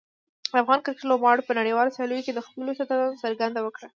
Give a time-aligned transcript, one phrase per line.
[0.51, 3.89] د افغان کرکټ لوبغاړي په نړیوالو سیالیو کې د خپلو استعدادونو څرګندونه کړې ده.